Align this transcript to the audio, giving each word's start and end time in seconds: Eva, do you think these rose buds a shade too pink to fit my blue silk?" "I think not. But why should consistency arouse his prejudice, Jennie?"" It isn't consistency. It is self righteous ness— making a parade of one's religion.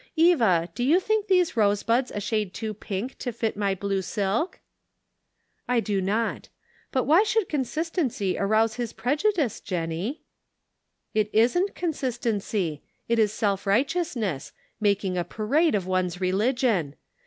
Eva, 0.17 0.67
do 0.73 0.83
you 0.83 0.99
think 0.99 1.27
these 1.27 1.55
rose 1.55 1.83
buds 1.83 2.09
a 2.15 2.19
shade 2.19 2.55
too 2.55 2.73
pink 2.73 3.15
to 3.19 3.31
fit 3.31 3.55
my 3.55 3.75
blue 3.75 4.01
silk?" 4.01 4.59
"I 5.67 5.79
think 5.79 6.03
not. 6.05 6.49
But 6.91 7.03
why 7.03 7.21
should 7.21 7.47
consistency 7.47 8.35
arouse 8.35 8.77
his 8.77 8.93
prejudice, 8.93 9.61
Jennie?"" 9.61 10.23
It 11.13 11.29
isn't 11.33 11.75
consistency. 11.75 12.81
It 13.07 13.19
is 13.19 13.31
self 13.31 13.67
righteous 13.67 14.15
ness— 14.15 14.53
making 14.89 15.19
a 15.19 15.23
parade 15.23 15.75
of 15.75 15.85
one's 15.85 16.19
religion. 16.19 16.95